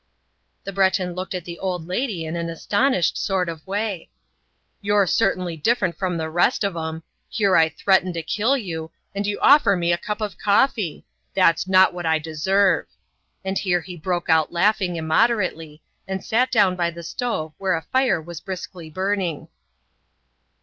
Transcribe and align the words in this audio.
The 0.63 0.73
Breton 0.73 1.13
looked 1.13 1.35
at 1.35 1.45
the 1.45 1.59
old 1.59 1.85
lady 1.87 2.25
in 2.25 2.35
an 2.35 2.49
astonished 2.49 3.19
sort 3.23 3.47
of 3.47 3.67
way. 3.67 4.09
"You're 4.81 5.05
certainly 5.05 5.55
different 5.55 5.95
from 5.95 6.17
the 6.17 6.27
rest 6.27 6.63
of 6.63 6.75
'em. 6.75 7.03
Here 7.29 7.55
I 7.55 7.69
threaten 7.69 8.11
to 8.13 8.23
kill 8.23 8.57
you, 8.57 8.89
and 9.13 9.27
you 9.27 9.37
offer 9.41 9.75
me 9.75 9.93
a 9.93 9.99
cup 9.99 10.19
of 10.19 10.39
coffee! 10.39 11.05
That's 11.35 11.67
not 11.67 11.93
what 11.93 12.07
I 12.07 12.17
deserve," 12.17 12.87
and 13.45 13.59
here 13.59 13.81
he 13.81 13.95
broke 13.95 14.27
out 14.27 14.51
laughing 14.51 14.95
immoderately, 14.95 15.83
and 16.07 16.25
sat 16.25 16.49
down 16.49 16.75
by 16.75 16.89
the 16.89 17.03
stove 17.03 17.53
where 17.59 17.75
a 17.77 17.83
fire 17.93 18.19
was 18.19 18.41
briskly 18.41 18.89
burning. 18.89 19.49